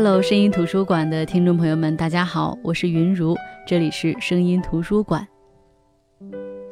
[0.00, 3.34] Hello，声音图书馆的听众朋友们，大家好，我是云如，
[3.66, 5.26] 这里是声音图书馆。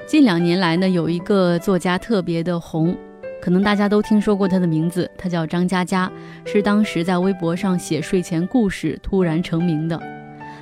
[0.06, 2.96] 近两年来呢，有一个作家特别的红，
[3.42, 6.08] 可能大家都听说过他的名字，他叫张嘉佳，
[6.44, 10.00] 是当时在微博上写睡前故事突然成名的。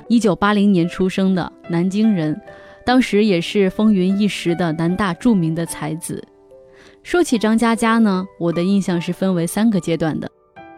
[0.07, 2.35] 一九八零年出生的南京人，
[2.83, 6.27] 当时也是风云一时的南大著名的才子。
[7.03, 10.27] 说起张嘉佳呢，我的印象是分为三个阶段的。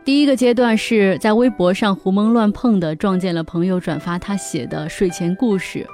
[0.07, 5.85] 第一个阶段是在微博上胡蒙乱碰的撞见了朋友转发他写的睡前故事，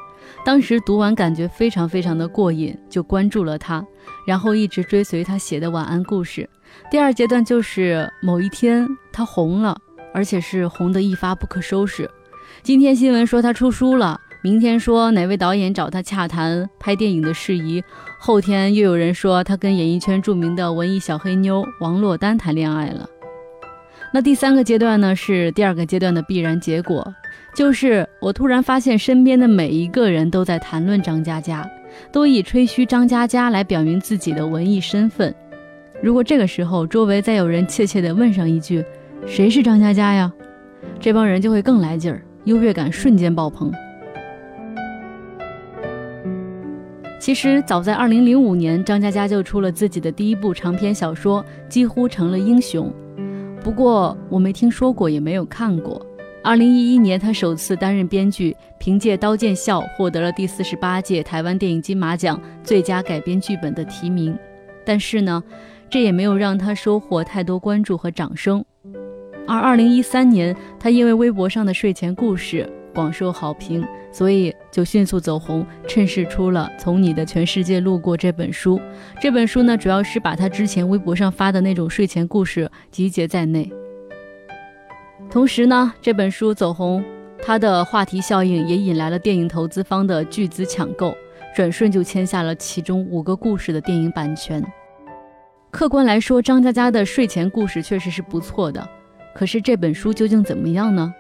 [0.46, 3.84] 当时读完感觉非常非常的过瘾，就关注了他，
[4.28, 6.48] 然后一直追随他写的晚安故事。
[6.92, 9.76] 第二阶段就是某一天他红了，
[10.14, 12.08] 而且是红得一发不可收拾。
[12.62, 17.84] 今天新闻说他出书了，明天说哪位导演找他洽谈拍电影的事宜，
[18.20, 23.10] 后天又有人说他跟演艺圈著名的文艺小黑妞王珞丹谈恋爱了。
[24.16, 27.04] 那第三个阶段呢，是第二个阶段的必然结果，
[27.56, 31.68] 就是我突然发现身边的每一个人都在谈论张嘉佳，
[32.12, 35.34] 都以吹嘘张嘉佳来表明自己的文艺身份。
[36.00, 38.86] 如果这个时候周围再有人怯怯地问上一句
[39.26, 40.32] ：“谁是张嘉佳呀？”
[41.02, 43.72] 这帮人就会更来劲儿，优越感瞬间爆棚。
[47.20, 52.94] 其实早在2005年，张嘉佳就出了自己的第一部长篇小说，几乎成了英雄。
[53.64, 56.06] 不过我没听说过，也没有看过。
[56.44, 64.38] 二零一一年，他首次担任编剧，凭借《刀剑笑》获得了第四十八届台湾电影金马奖最佳改编剧本的提名。
[64.86, 65.42] 但是呢，
[65.90, 68.64] 这也没有让他收获太多关注和掌声。
[69.48, 72.70] 而二零一三年，他因为微博上的睡前故事。
[72.94, 78.80] 广受好评，所以就迅速走红，趁势出了《从你的全世界路过》这本书。
[79.20, 83.72] 这本书呢，主要是把他之前微博上发的那种睡前故事集结在内。
[85.30, 87.04] 同时呢，这本书走红，
[87.42, 91.16] 它的话题效应也引来了电影投资方的巨资抢购，
[91.56, 94.64] 转瞬就签下了其中五个故事的电影版权。
[95.72, 98.88] 客观来说，张嘉佳的睡前故事确实是不错的，
[99.34, 101.12] 可是这本书究竟怎么样呢？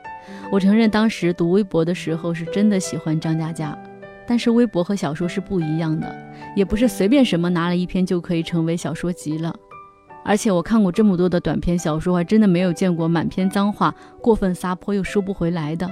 [0.54, 3.76] 我承认，当时读微博的时候是真的喜欢张嘉佳，
[4.28, 6.16] 但是微博和小说是不一样的，
[6.56, 9.52] 也不是随便什么拿了一篇就可以成为小说集了。
[10.24, 15.90] 而且我看过这么多的短篇小说，还真的没有见过满篇脏话、过分撒泼又收不回来的。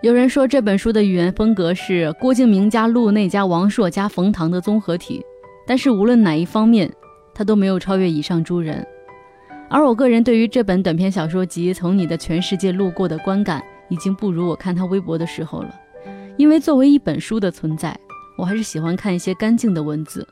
[0.00, 5.22] 有人说这本书的语言风格是郭敬明加陆内加王朔加冯唐的综合体，
[5.66, 6.90] 但是无论哪一方面，
[7.34, 8.82] 他都没有超越以上诸人。
[9.72, 15.72] 而我个人对于这本短篇小说集《从你的全世界路过》的观感，已经不如我看他微博的时候了。
[16.36, 17.96] 因为作为一本书的存在，
[18.36, 20.26] 我还是喜欢看一些干净的文字。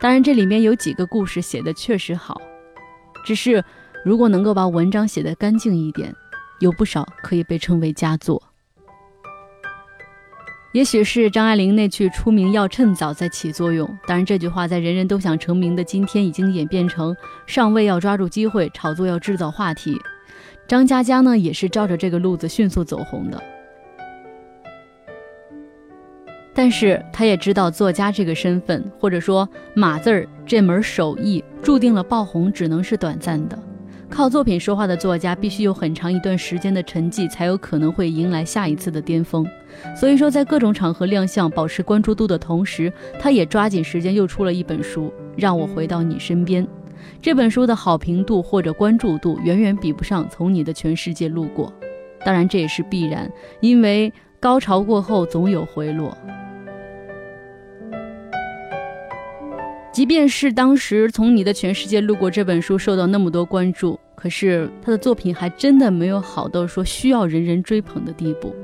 [0.00, 2.40] 当然，这里面有几个故事写的确实好，
[3.26, 3.62] 只是
[4.02, 6.10] 如果能够把文章写得干净一点，
[6.60, 8.42] 有不少可以被称为佳作。
[10.72, 13.88] 也许是张爱玲那句“出名要趁早”在起作用。
[14.06, 19.98] 当然，这句话在人人都想成名的今天，已经演变成上位要抓住机会，炒作要制造话题。
[20.66, 23.42] 张嘉佳呢，也是照着这个路子迅速走红的。
[26.52, 33.58] 但是，他也知道作家这个身份，或者说“码字儿”这门手艺，注定了爆红只能是短暂的。
[34.10, 39.46] 靠作品说话的作家，必须有很长一段时间的沉寂，才有可能会迎来下一次的巅峰。
[39.96, 45.06] 所以说，在各种场合亮相、保持关注度的同时，他也抓紧时间又出了一本书
[45.36, 46.64] 《让我回到你身边》。
[47.22, 51.72] 这本书的好评度或者关注度远远比不上《从你的全世界路过》，
[52.24, 53.30] 当然这也是必然，
[53.60, 56.16] 因为高潮过后总有回落。
[59.90, 68.54] 即便是当时《从你的全世界路过》这本书受到那么多关注，可是他的作品还真的没有好到说需要人人追捧的地步。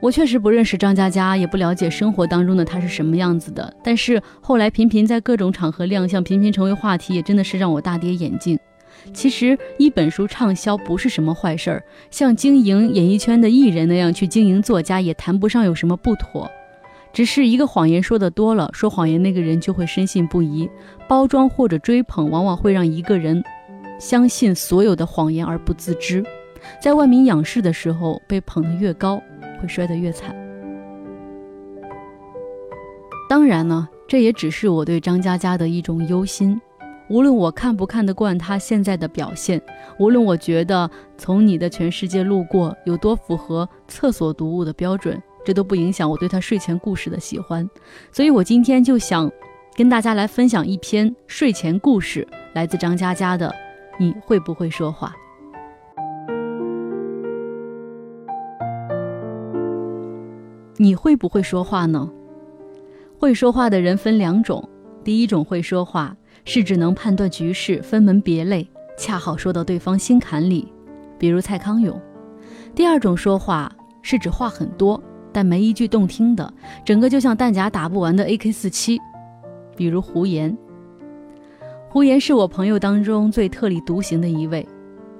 [0.00, 8.58] 我确实不认识张嘉佳，也不了解生活当中的他是什么样子的，但是后来频频在各种场合亮相，频频成为话题，也真的是让我大跌眼镜。
[9.12, 16.48] 其实一本书畅销不是什么坏事儿，像经营演艺圈的艺人那样去经营作家，也谈不上有什么不妥。
[17.12, 20.68] 只是一个谎言说的多了，说谎言那个人就会深信不疑。
[21.08, 23.42] 包装或者追捧，往往会让一个人
[23.98, 26.22] 相信所有的谎言而不自知。
[26.82, 29.22] 在万民仰视的时候，被捧得越高，
[29.60, 30.34] 会摔得越惨。
[33.28, 36.60] 当然呢，这也只是我对张嘉佳的一种忧心。
[37.10, 39.60] 无论我看不看得惯他现在的表现，
[39.98, 45.22] 无论我觉得从你的全世界路过有多符合厕所读物的标准。
[45.44, 47.66] 这都不影响我对他睡前故事的喜欢，
[48.12, 49.30] 所以我今天就想
[49.74, 53.48] 跟大家来分享一篇睡前故事，来自张嘉佳的
[53.98, 55.14] 《你会不会说话》。
[60.80, 62.08] 你会不会说话呢？
[63.18, 64.66] 会说话的人分两种，
[65.02, 68.64] 第一种会说话，是指能判断局势，分门别类，
[68.96, 70.72] 恰好说到对方心坎里，
[71.18, 71.94] 比如蔡康永；
[72.76, 73.70] 第二种说话
[74.02, 75.02] 是指话很多，
[75.32, 76.52] 但没一句动听的，
[76.84, 79.00] 整个就像弹夹打不完的 AK 四七，
[79.76, 80.56] 比如胡言。
[81.88, 84.64] 胡言是我朋友当中最特立独行的一位。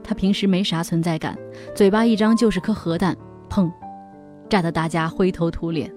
[0.05, 1.37] 他平时没啥存在感，
[1.75, 3.15] 嘴巴一张就是颗核弹，
[3.51, 3.71] 砰，
[4.49, 5.93] 炸得大家灰头土脸。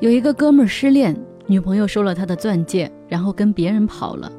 [0.00, 4.30] 有一个哥们儿失恋，女朋友收了他的钻戒，然后跟别人跑了。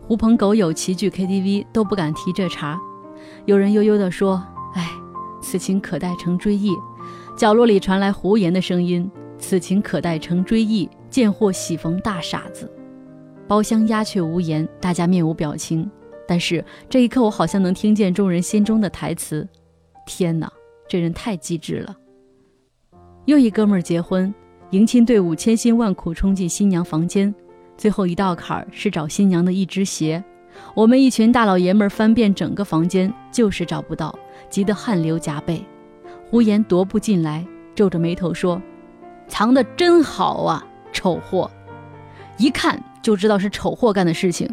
[0.00, 2.78] 狐朋狗友齐聚 KTV，都不敢提这茬。
[3.44, 4.42] 有人悠悠地说
[4.74, 4.88] ：“哎，
[5.40, 6.74] 此情可待成追忆。”
[7.36, 9.08] 角落里传来胡言的声音
[9.38, 12.70] ：“此情可待成追忆，贱货喜逢大傻子。”
[13.46, 15.88] 包厢鸦雀无言，大家面无表情。
[16.26, 19.46] 但是这一刻，我好像能听见众人心中的台词
[20.06, 20.52] ：“天哪，
[20.88, 21.96] 这人太机智了。”
[23.26, 24.34] 又一哥们儿结婚，
[24.70, 27.34] 迎亲队伍千辛万苦冲进新娘房间，
[27.76, 30.22] 最后一道坎儿是找新娘的一只鞋。
[30.74, 34.16] 我们一群大老爷们儿翻遍整个房间，就是找不到，
[34.50, 35.64] 急得汗流浃背。
[36.28, 38.60] 胡言踱步进来，皱着眉头说
[39.28, 41.50] ：“藏得真好啊，丑货！
[42.38, 44.48] 一看。”就知道是丑货干的事情。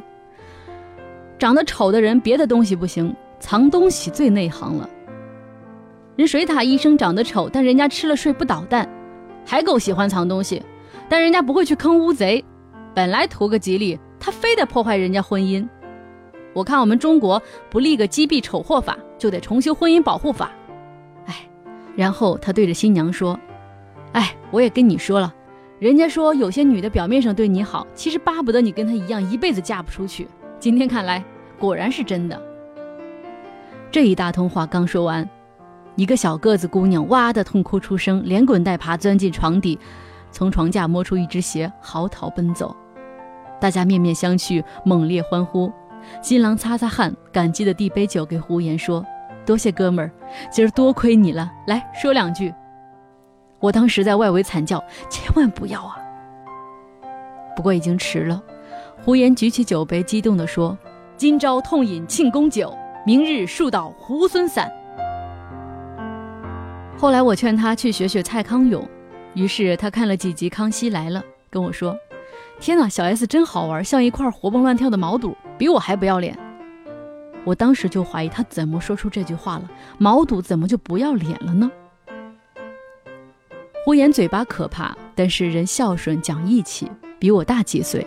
[1.37, 4.89] 长得丑的人，别的东西不行，藏东西最内行了。
[6.19, 8.85] 人水獭医生长得丑，但人家吃了睡不捣蛋，
[9.45, 10.61] 还够喜欢藏东西。
[11.07, 12.43] 但人家不会去坑乌贼，
[12.93, 15.65] 本来图个吉利，他非得破坏人家婚姻。
[16.53, 20.51] 我看我们中国不立个击毙丑货法，就得重修婚姻保护法。
[21.25, 21.35] 哎，
[21.95, 23.39] 然后他对着新娘说
[24.11, 25.33] ：“哎，我也跟你说了。”
[25.79, 30.27] 人家说有些女的表面上对你好，其实巴不得你跟她一样一辈子嫁不出去。
[30.59, 31.23] 今天看来
[31.57, 32.37] 果然是真的。
[33.89, 35.27] 这一大通话刚说完，
[35.95, 39.77] 一个小个子姑娘哇的痛哭出声，连滚带爬钻进床底，
[40.31, 42.75] 从床架摸出一只鞋，嚎啕奔走。
[43.59, 45.71] 大家面面相觑，猛烈欢呼。
[46.21, 49.05] 新郎擦擦汗，感激的递杯酒给胡言，说
[49.45, 50.09] ：“多谢哥们儿，
[50.49, 51.51] 今儿多亏你了。
[51.67, 52.53] 来说两句。”
[53.59, 54.81] 我当时在外围惨叫
[55.11, 55.97] ：“千万不要啊！”
[57.57, 58.41] 不过已经迟了。
[59.03, 60.77] 胡言举起酒杯，激动地说
[61.17, 62.73] ：“今朝痛饮庆功酒，
[63.05, 64.71] 明日树倒猢狲散。”
[66.99, 68.85] 后来我劝他去学学蔡康永，
[69.33, 71.97] 于是他看了几集《康熙来了》，跟我说
[72.59, 76.37] ：“天哪，小 S 真好玩，像一块活蹦乱跳的毛肚，比我还不要脸。”
[77.45, 81.71] 我当时就怀疑他怎么说出这句话了，毛肚怎么就不要脸了呢？
[83.85, 88.05] 胡言嘴巴可怕，但是人孝顺讲义气，比我大几岁。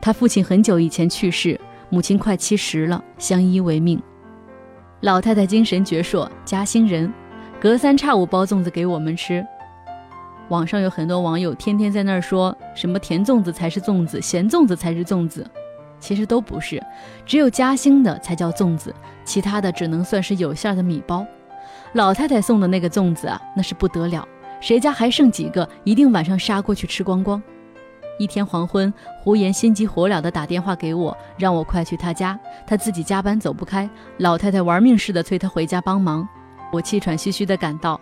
[0.00, 1.60] 他父亲很久以前去世，
[1.90, 4.00] 母亲快七十了，相依为命。
[5.00, 7.12] 老太太精神矍铄，嘉兴人，
[7.60, 9.44] 隔三差五包粽子给我们吃。
[10.48, 15.44] 网上有很多网友天天在那儿说什么甜粽子才是粽子，咸粽子才是粽子，
[15.98, 16.80] 其实都不是，
[17.26, 18.94] 只有嘉兴的才叫粽子，
[19.24, 21.26] 其他的只能算是有馅的米包。
[21.94, 24.26] 老太太送的那个粽子啊，那是不得了。
[24.60, 27.42] 谁家还剩几个，一定晚上杀过去吃光光。
[28.20, 32.38] 一天黄昏，胡言心急火燎地打电话给我，让我快去他家。
[32.66, 36.28] 他自己加班走不开，老太太玩命似的催他回家帮忙。
[36.70, 38.00] 我气喘吁吁地赶到，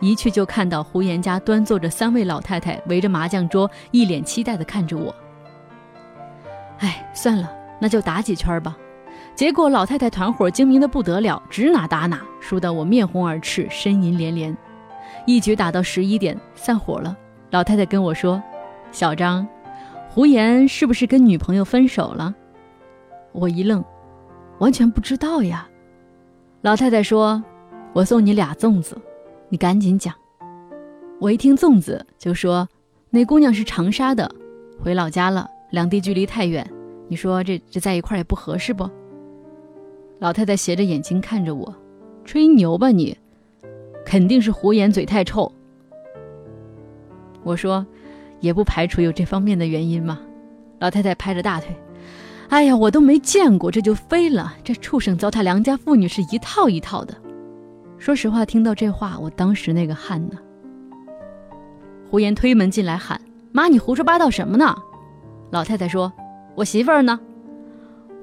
[0.00, 5.14] 一去就看到胡言家端坐着三位老太太围着麻将桌，一脸期待地看着我。
[6.78, 8.76] 哎，算了，那就打几圈吧。
[9.34, 14.56] 结果老太太团伙精明的不得了，指哪打哪，输得我面红耳赤，呻吟连连。
[15.26, 17.16] 一局打到十一点，散伙了。
[17.50, 18.42] 老太太跟我说
[18.92, 19.46] ：“小张，
[20.08, 22.34] 胡言是不是跟女朋友分手了？”
[23.32, 23.84] 我一愣，
[24.58, 25.68] 完全不知道呀。
[26.62, 27.42] 老太太说
[27.94, 28.94] ：“我送你俩粽子，
[29.48, 30.12] 你赶紧讲。”
[31.20, 32.68] 我一听粽子，就说
[33.08, 34.30] ：“那姑娘是长沙的，
[34.82, 36.68] 回老家了，两地距离太远，
[37.08, 38.90] 你说这这在一块儿也不合适不？”
[40.18, 41.72] 老太太斜着眼睛看着我，
[42.24, 43.16] 吹牛吧你！
[44.04, 45.50] 肯定是胡言嘴太臭。
[47.44, 47.86] 我说，
[48.40, 50.20] 也不排除有这方面的原因嘛。
[50.80, 51.68] 老太太拍着大腿，
[52.48, 57.14] 哎呀，我都没见过这就飞了，这畜生糟蹋良家妇女是一套一套的。
[58.04, 60.36] 说实话，听到这话，我当时那个汗呢。
[62.10, 63.18] 胡言推门进来喊
[63.50, 64.76] ：“妈，你胡说八道什么呢？”
[65.50, 66.12] 老太太说
[66.54, 67.18] ：“我媳妇儿呢？”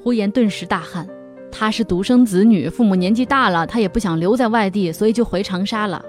[0.04, 1.08] 胡言顿时大汗。
[1.52, 6.00] 他是独生子女，父母年纪大了，他也不想留在外地，所以就回长沙了。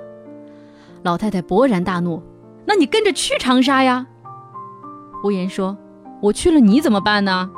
[1.02, 2.22] 老太太勃然大怒
[2.68, 4.06] ：“那你跟着去长沙呀？”
[5.22, 5.74] 胡言说
[6.20, 7.50] ：“我去了你怎么办呢？”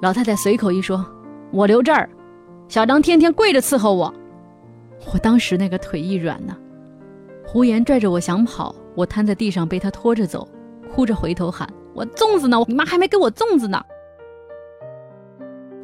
[0.00, 1.04] 老太太随口一说
[1.52, 2.08] ：“我留这儿，
[2.66, 4.14] 小张天天跪着伺候我。”
[5.12, 6.56] 我当时那个腿一软呢，
[7.46, 10.48] 胡言拽着我想跑，我瘫在地上被他拖着走，
[10.92, 12.56] 哭着回头喊：“我粽子呢？
[12.66, 13.80] 你妈还没给我粽子呢！”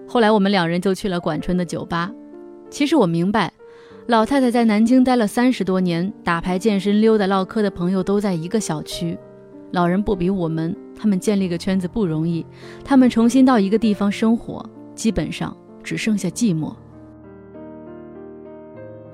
[0.09, 2.11] 后来我们两人就去了管春的酒吧。
[2.69, 3.53] 其实我明白，
[4.07, 9.17] 老太太在南京待了三十多年，打牌、健身、溜达、唠嗑的朋友都在一个小区。
[9.71, 12.45] 老人不比我们，他们建立个圈子不容易，
[12.85, 14.65] 他们重新到一个地方生活，
[14.95, 16.75] 基本上只剩下寂寞。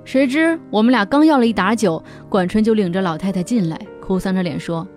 [0.08, 4.88] 谁知我们俩刚要了一打酒，管春就领着老太太进来，哭丧着脸说：“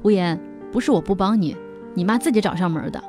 [0.00, 0.40] 胡言，
[0.70, 1.56] 不是我不帮你，
[1.94, 3.02] 你妈自己找上门的。”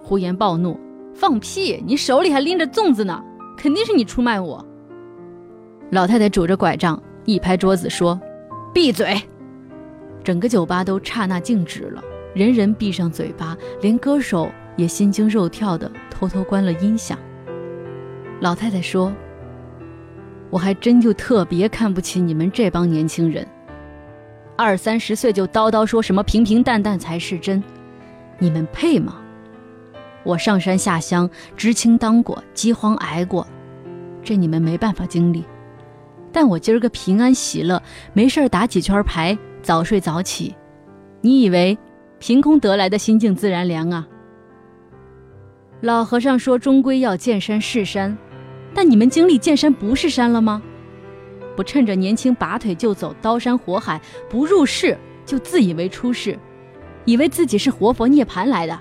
[0.00, 0.80] 胡言暴怒
[1.12, 1.84] ：“放屁！
[1.86, 3.22] 你手里还拎着粽子呢，
[3.58, 4.64] 肯定是你出卖我。”
[5.92, 8.18] 老太太拄着拐杖一拍桌子说
[8.72, 9.20] ：“闭嘴！”
[10.24, 14.48] 整个酒吧都刹那静止了，人人闭上嘴巴，连歌手
[14.78, 17.18] 也心惊肉跳的偷偷关了音响。
[18.40, 19.12] 老太太说。
[20.50, 23.46] 我还真就特别看不起你们这帮年轻人，
[24.56, 27.62] 二三十岁就叨叨说什么平平淡淡才是真，
[28.38, 29.16] 你们配吗？
[30.24, 33.46] 我上山下乡，知青当过，饥荒挨过，
[34.22, 35.44] 这你们没办法经历。
[36.32, 40.54] 但我今儿个平安喜乐，没事打几圈牌，早睡早起，
[41.20, 41.76] 你以为
[42.18, 44.06] 凭空得来的心静自然凉啊？
[45.80, 48.16] 老和尚说，终归要见山是山。
[48.74, 50.62] 但你们经历见山不是山了吗？
[51.56, 54.96] 不趁着年轻拔腿就走，刀山火海不入世
[55.26, 56.38] 就自以为出世，
[57.04, 58.78] 以为自己是活佛涅槃来的。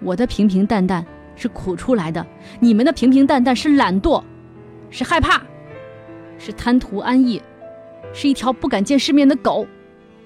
[0.00, 2.26] 我的平平淡淡是苦出来的，
[2.58, 4.20] 你们的平平淡淡是懒惰，
[4.90, 5.40] 是害怕，
[6.36, 7.40] 是贪图安逸，
[8.12, 9.64] 是一条不敢见世面的狗。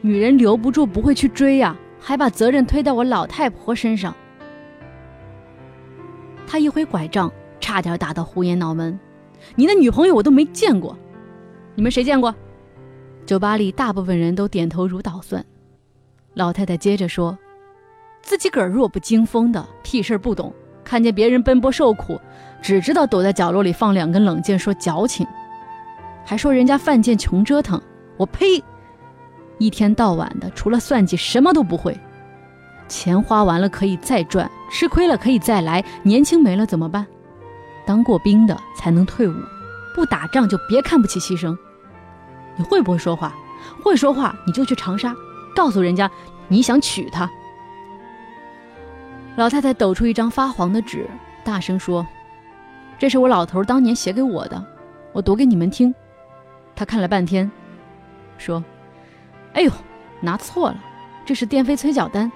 [0.01, 4.15] 女人留不住不会去追呀，还把责任推到我老太婆身上。
[6.47, 7.31] 他一挥拐杖。
[7.61, 8.99] 差点打到胡言脑门，
[9.55, 10.97] 你的女朋友我都没见过，
[11.75, 12.35] 你们谁见过？
[13.27, 15.45] 酒吧里大部分人都点头如捣蒜。
[16.35, 17.37] 老太太接着说
[18.23, 22.19] ：“自己个儿弱不禁风的，屁事儿不懂，看见别人奔波受苦，
[22.63, 25.27] 只知道躲在角落里放两根冷箭，说矫情，
[26.25, 27.81] 还说人家犯贱穷折腾。
[28.17, 28.63] 我呸！
[29.59, 31.99] 一天到晚的，除了算计什么都不会。
[32.89, 37.07] 钱花完了可以再赚，吃亏了可以再来，年轻没了怎么办？”
[37.89, 39.33] 当过兵的才能退伍，
[39.95, 41.57] 不打仗就别看不起牺牲。
[42.55, 43.35] 你会不会说话？
[43.83, 45.17] 会说话你就去长沙，
[45.57, 46.11] 告诉人家
[46.49, 47.31] 你想娶她。
[49.37, 51.09] 老太太抖出一张发黄的纸，
[51.43, 52.07] 大声说
[53.01, 54.63] ：“这是我老头当年写给我的，
[55.15, 55.95] 我读给你们听。”
[56.77, 57.51] 他看了半天，
[58.37, 58.63] 说
[59.55, 59.73] ：“哎呦，
[60.21, 60.77] 拿错了，
[61.25, 62.31] 这是电费催缴单。”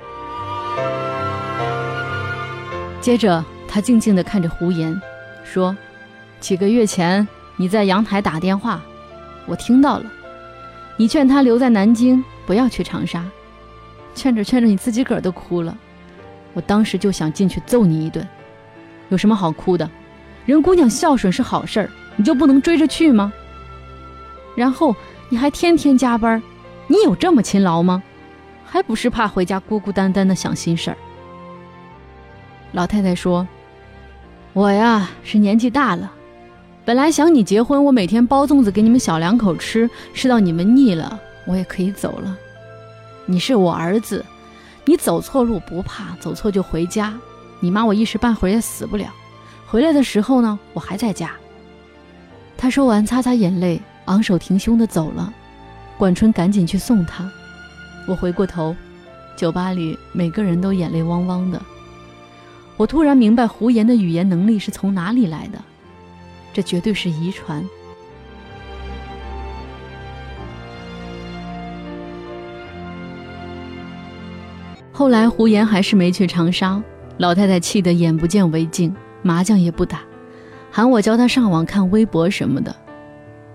[3.02, 4.98] 接着他静静地看着胡言。
[5.44, 5.76] 说，
[6.40, 8.80] 几个月前你在阳台打电话，
[9.46, 10.04] 我听到了。
[10.96, 13.24] 你劝他留在南京，不要去长沙，
[14.14, 15.76] 劝着劝着你自己个儿都哭了。
[16.52, 18.26] 我当时就想进去揍你一顿。
[19.08, 19.88] 有什么好哭的？
[20.44, 23.32] 人姑娘孝顺是好事儿，你就不能追着去吗？
[24.54, 24.94] 然后
[25.28, 26.42] 你还天天加班，
[26.86, 28.02] 你有这么勤劳吗？
[28.64, 30.96] 还不是怕回家孤孤单单的想心事儿。
[32.72, 33.46] 老太太说。
[34.54, 36.12] 我呀是年纪大了，
[36.84, 42.36] 本来想你结婚，我每天包粽子给你们小两口吃，吃到你们腻了，我也可以走了。
[43.24, 44.22] 你是我儿子，
[44.84, 47.14] 你走错路不怕，走错就回家。
[47.60, 49.06] 你妈我一时半会儿也死不了，
[49.66, 51.30] 回来的时候呢，我还在家。
[52.58, 55.32] 他说完，擦擦眼泪，昂首挺胸的走了。
[55.96, 57.26] 管春赶紧去送他。
[58.06, 58.76] 我回过头，
[59.34, 61.58] 酒吧里每个人都眼泪汪汪的。
[62.82, 65.62] 我突然明白胡言的语言能力是从哪里来的，
[66.52, 67.64] 这绝对是遗传。
[74.90, 76.82] 后来胡言还是没去长沙，
[77.18, 80.00] 老太太气得眼不见为净，麻将也不打，
[80.68, 82.74] 喊我教她上网看微博什么的。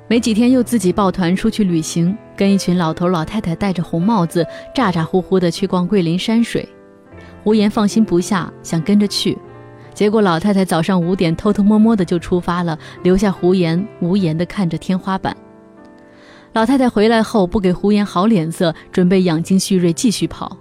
[0.07, 6.65] 没几天又自己抱团出去旅行，跟一群老头老太太戴着红帽子，咋咋呼呼的去逛桂林山水。
[7.47, 9.37] 胡言放心不下，想跟着去，
[9.93, 15.33] 结果老太太早上五点偷偷摸摸的就出发了，留下胡言无言的看着天花板。
[16.51, 20.57] 老太太回来后不给胡言好脸色，准备养精蓄锐继续跑，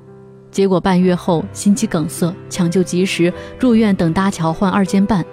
[0.52, 5.24] 结果半月后心肌梗塞，抢救及时，入院等搭桥换二尖瓣。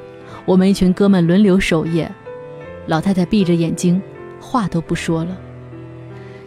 [0.46, 2.12] 我们一群哥们轮流守夜，
[2.88, 4.02] 老太太闭着眼睛，
[4.40, 5.38] 话都不说了。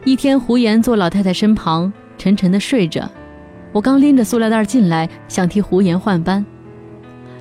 [0.04, 3.08] 一天，胡言坐老太太身旁，沉沉的睡着。
[3.76, 6.42] 我刚拎着塑料袋进来，想替胡言换班，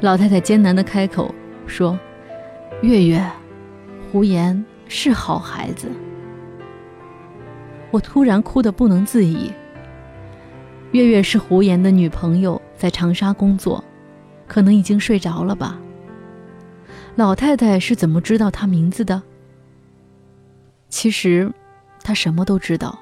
[0.01, 1.34] 老太太艰难地开口
[1.65, 1.98] 说
[2.84, 3.25] ：“月月，
[4.12, 5.89] 胡言是好孩子。”
[7.89, 9.50] 我突然哭得不能自已。
[10.92, 13.82] 月月是胡言的女朋友，在长沙工作，
[14.46, 15.80] 可能已经睡着了吧。
[17.15, 19.24] 老太太是怎么知道他名字的？
[20.89, 21.50] 其实，
[22.04, 23.00] 她什么都知道。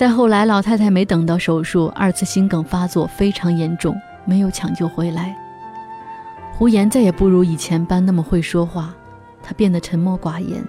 [0.00, 5.36] 再后来，老太太没等到手术，二次心梗发作非常严重，没有抢救回来。
[6.54, 8.94] 胡言再也不如以前般那么会说话，
[9.42, 10.64] 他变得沉默寡言。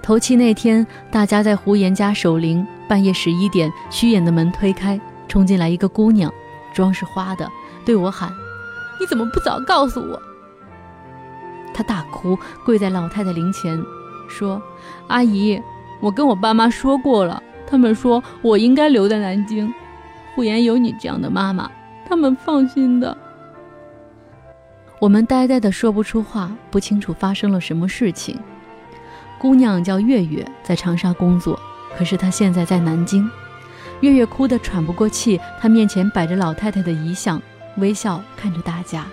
[0.00, 6.32] 头七那天，大家在胡言家守灵，半夜十一点，虚掩的门推开，冲进来一个姑娘，
[6.72, 7.44] 妆是花的，
[7.84, 8.30] 对我喊
[9.00, 10.22] ：“你怎么不早告诉我？”
[11.74, 13.82] 她大哭，跪在老太太灵前，
[14.28, 14.62] 说
[15.10, 15.60] ：“阿姨，
[15.98, 19.72] 我跟我爸妈说过了。”他们说我应该留在南京，
[20.34, 21.70] 胡言有你这样的妈妈，
[22.08, 23.14] 他们放心的。
[24.98, 28.38] 我们呆呆的说不出话，不清楚发生了什么事情。
[29.38, 31.60] 姑娘叫月月，在长沙工作，
[31.96, 33.30] 可是她现在在南京。
[34.00, 37.40] 月月哭得喘不过气，她面前摆着老太太的遗像，
[37.76, 39.04] 微笑看着大家。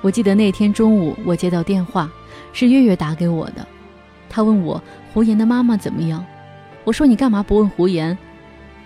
[0.00, 2.10] 我记得那天中午，我接到电话，
[2.52, 3.66] 是月月打给我的。
[4.28, 4.82] 他问我
[5.12, 6.24] 胡言的妈妈怎么样？
[6.84, 8.16] 我说你干嘛不问胡言？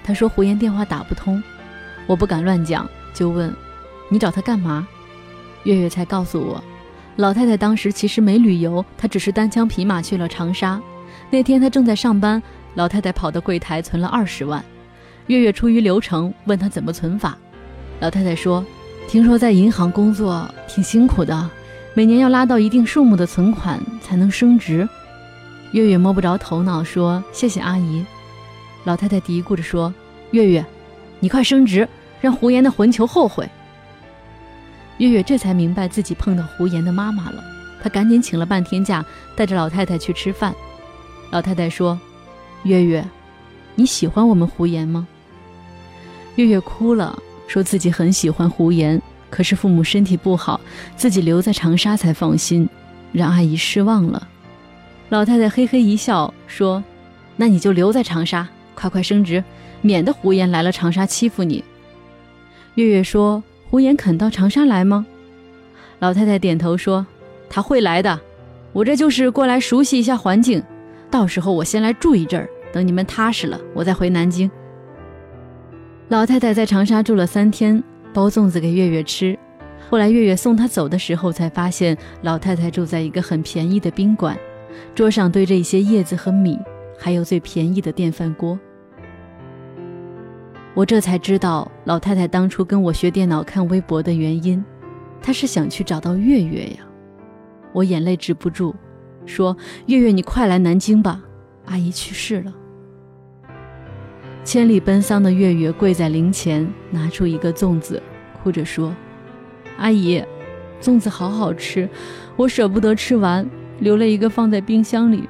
[0.05, 1.43] 他说胡言电话打不通。
[2.07, 3.55] 我不敢乱讲，就问
[4.09, 4.87] 你找他干嘛？
[5.65, 6.63] 月月才告诉我，
[7.17, 10.81] 老太太当时其实没旅游，她只是单枪匹马去了长沙。
[11.31, 12.43] 那天她正在上班，
[12.75, 14.65] 老太太跑到柜台存了二十万。
[15.29, 17.39] 月月出于流程问她怎么存法，
[18.01, 18.65] 老太太说，
[19.07, 21.49] 听说在银行工作挺辛苦的，
[21.95, 24.89] 每年要拉到一定数目的存款才能升职。
[25.73, 28.05] 月月摸不着头脑，说：“谢谢阿姨。”
[28.85, 29.93] 老太太嘀咕着说
[30.33, 30.65] ：“月月，
[31.19, 31.89] 你快升职，
[32.21, 33.49] 让胡言的混球后悔。”
[34.99, 37.43] 月月这才明白自己碰到胡言的妈妈了，
[37.83, 39.05] 她赶紧请了半天假，
[39.35, 40.55] 带着老太太去吃饭。
[41.31, 41.99] 老太太说
[42.65, 43.03] ：“月月，
[43.75, 45.09] 你喜欢我们胡言吗？”
[46.37, 50.61] 月月哭了，说自己很喜欢胡言，可是父母身体不好，
[50.97, 52.69] 自己留在长沙才放心，
[53.11, 54.29] 让阿姨失望了。
[55.13, 56.83] 老太太嘿嘿一笑，说
[57.37, 59.45] ：“那你就留在长沙，快快升职，
[59.83, 61.63] 免得胡言来了长沙欺负你。”
[62.77, 65.05] 月月说：“胡言肯到长沙来吗？”
[66.01, 67.07] 老太太点头说
[67.51, 68.19] ：“他会来的，
[68.73, 70.63] 我这就是过来熟悉一下环境，
[71.11, 74.51] 到时候我先来住一阵儿，等你们踏实了，我再回南京。”
[76.09, 79.39] 老太太在长沙住了三天，包粽子给月月吃。
[79.91, 84.35] 后来月月送她走的时候，才发现老太太住在一个很便宜的宾馆。
[84.95, 86.59] 桌上堆着一些叶子和米，
[86.99, 88.59] 还有最便宜的电饭锅。
[90.75, 94.65] 我这才知道老太太当初跟我学电脑、看微博的原因，
[95.21, 96.79] 她是想去找到月月呀。
[97.73, 98.75] 我眼泪止不住，
[99.27, 99.57] 说
[99.87, 101.23] ：“月月，你快来南京吧，
[101.67, 102.55] 阿姨去世了。”
[104.45, 108.03] 千里奔丧的月月跪在灵前，拿出一个粽子，
[108.43, 108.95] 哭着说
[109.79, 110.23] ：“阿姨，
[110.81, 111.89] 粽子好好吃，
[112.37, 115.29] 我舍不得吃完。”留了一个放在冰箱里，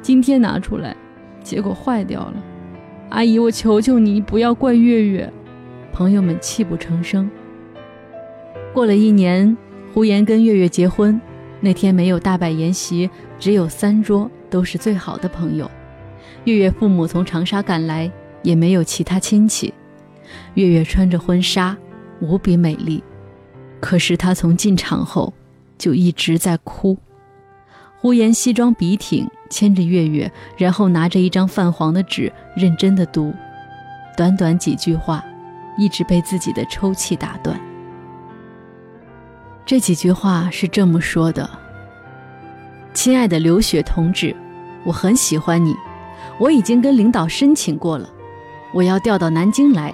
[0.00, 0.96] 今天拿出来，
[1.42, 2.34] 结果坏掉了。
[3.10, 5.32] 阿姨，我求求你，不要怪月月。
[5.92, 7.28] 朋友们泣不成声。
[8.72, 9.56] 过了一年，
[9.92, 11.20] 胡言跟月月结婚，
[11.60, 15.68] 那天没有大摆筵席，只有三桌，都是最好的朋友。
[16.44, 18.10] 月月父母从长沙赶来，
[18.42, 19.74] 也没有其他亲戚。
[20.54, 21.76] 月月穿着婚纱，
[22.20, 23.02] 无比美丽，
[23.80, 25.32] 可是她从进场后，
[25.76, 26.96] 就一直在哭。
[28.00, 33.34] 胡言西装笔挺，牵着月月，然后拿着一张泛黄的纸，认真的读。
[34.16, 35.24] 短短几句话，
[35.76, 37.58] 一直被自己的抽泣打断。
[39.66, 41.50] 这几句话是这么说的
[42.94, 44.34] ：“亲爱的刘雪同志，
[44.84, 45.74] 我很喜欢你，
[46.38, 48.08] 我已经跟领导申请过了，
[48.72, 49.92] 我要调到南京来，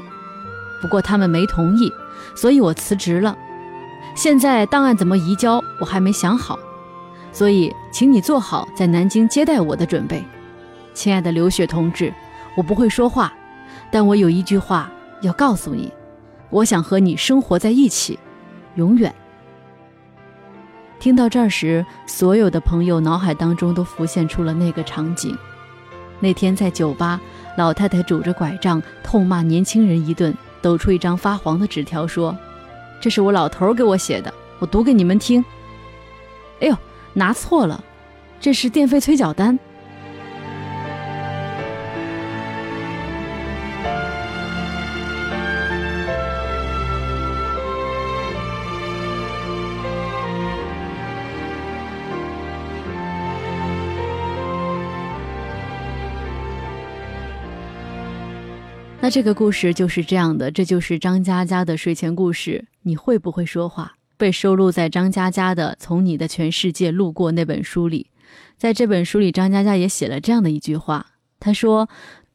[0.82, 1.90] 不过他们没同意，
[2.36, 3.34] 所以我辞职了。
[4.14, 6.58] 现在档案怎么移交，我还没想好。”
[7.34, 10.24] 所以，请你做好在南京接待我的准备，
[10.94, 12.14] 亲爱的刘雪同志。
[12.56, 13.34] 我不会说话，
[13.90, 14.88] 但我有一句话
[15.20, 15.92] 要告诉你：
[16.48, 18.16] 我想和你生活在一起，
[18.76, 19.12] 永远。
[21.00, 25.36] 听到这儿时，所有的朋友脑海当中都浮现出了那个场景。
[26.20, 27.20] 那天在酒吧，
[27.58, 32.34] 老太太拄着拐杖痛骂年轻人一顿，抖出一张发黄的纸条说
[33.02, 35.44] ：“这是我老头给我写的，我读给你们听。”
[36.62, 36.76] 哎呦！
[37.14, 37.82] 拿错了，
[38.40, 39.58] 这是电费催缴单。
[59.00, 63.92] 那这个故事就是这样的，这就是张佳佳的睡前故事，你会不会说话？
[64.16, 68.10] 被收录在张嘉佳的《从你的全世界路过》那本书里。
[68.56, 71.06] 在这本书里，张嘉佳也写了这样的一句话：
[71.40, 71.88] 他说，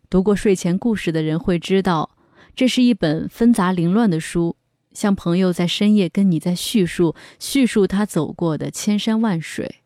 [0.09, 2.11] 读过睡前故事的人会知道，
[2.55, 4.55] 这是一本纷杂凌乱的书，
[4.91, 9.81] 像朋友在深夜跟你在叙述，叙述他走过的千山万水，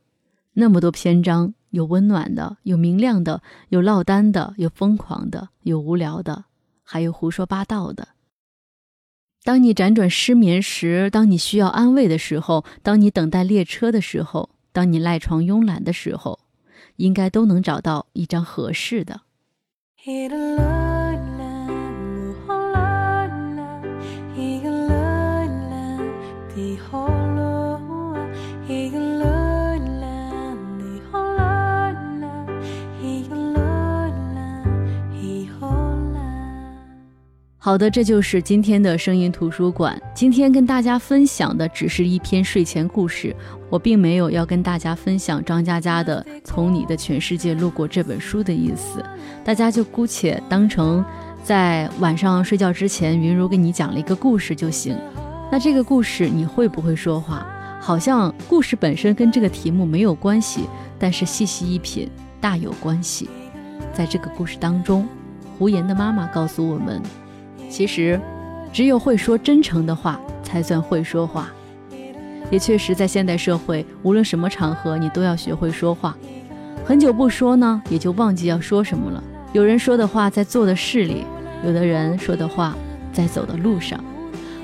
[0.53, 6.45] 那么多篇章，有温暖的，有明亮的，有落单的，有疯狂的，有无聊的。
[6.84, 8.10] 还有胡说八道的。
[9.43, 16.39] 当你辗转失眠时，当你需要安慰的时候，当你等待列车的时候，当你赖床慵懒的时候，
[16.95, 19.19] 应该都能找到一张合适的。
[37.65, 39.97] 好的，这就是今天的声音图书馆。
[40.13, 43.34] 今天跟大家分享的只是一篇睡前故事，
[43.69, 49.02] 我并没有要跟大家分享张嘉佳的《从你的全世界路过》这本书的意思，
[49.45, 51.06] 大家就姑且当成
[51.41, 54.97] 在晚上睡觉之前，云如给你讲了一个故事就行。
[55.49, 57.47] 那这个故事你会不会说话？
[57.80, 60.67] 好像故事本身跟这个题目没有关系，
[60.99, 62.10] 但是细细一品，
[62.41, 63.30] 大有关系。
[63.93, 65.08] 在这个故事当中，
[65.58, 67.02] 胡言的妈妈告诉我们。
[67.73, 68.21] 其实，
[68.71, 71.51] 只有会说真诚的话，才算会说话。
[72.51, 76.15] 也确实，在现代社会，无论什么场合，你都要学会说话。
[76.86, 79.23] 很久不说呢，也就忘记要说什么了。
[79.53, 81.25] 有人说的话，在做的事里；
[81.65, 82.75] 有的人说的话，
[83.12, 83.99] 在走的路上。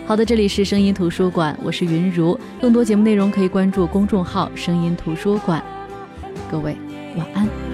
[0.06, 2.40] 好的，这里是声音图书馆，我是云如。
[2.62, 5.64] 更多节目内容可以关注公众号“声音图书馆”。
[6.52, 6.78] 各位，
[7.18, 7.69] 晚安。